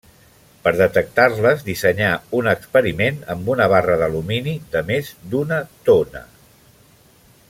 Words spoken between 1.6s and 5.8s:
dissenyà un experiment amb una barra d'alumini de més d'una